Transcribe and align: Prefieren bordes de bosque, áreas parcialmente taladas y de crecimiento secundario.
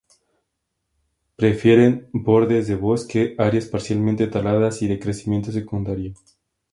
Prefieren 1.37 2.07
bordes 2.11 2.65
de 2.69 2.73
bosque, 2.75 3.35
áreas 3.37 3.67
parcialmente 3.67 4.25
taladas 4.25 4.81
y 4.81 4.87
de 4.87 4.97
crecimiento 4.97 5.51
secundario. 5.51 6.15